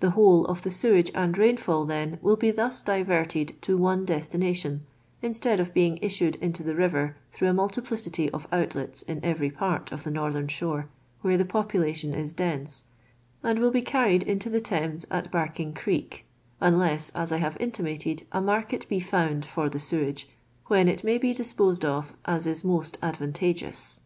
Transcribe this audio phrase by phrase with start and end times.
[0.00, 4.86] The whole of the sewage and rainfall, then, will Ite thus dirorted to one destination,
[5.20, 9.92] instead of being issued iiitJ the river through a multiplicity of outlets in every part
[9.92, 10.88] of the northern shore
[11.20, 12.84] where the population is dense,
[13.42, 16.24] and will be carried into the Thames at Barking Creek,
[16.62, 20.26] unless, as I huvc intimated, a market be found for the sewage;
[20.68, 23.98] when it may bo disposedof ns is most advantagt^ons.